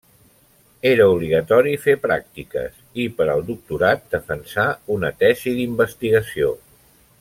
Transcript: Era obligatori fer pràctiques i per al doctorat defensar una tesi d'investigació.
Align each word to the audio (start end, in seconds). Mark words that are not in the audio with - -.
Era 0.91 1.03
obligatori 1.15 1.73
fer 1.83 1.95
pràctiques 2.07 2.81
i 3.05 3.07
per 3.19 3.29
al 3.35 3.45
doctorat 3.53 4.09
defensar 4.17 4.67
una 4.97 5.17
tesi 5.25 5.59
d'investigació. 5.61 6.55